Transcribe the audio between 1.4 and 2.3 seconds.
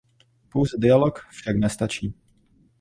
nestačí.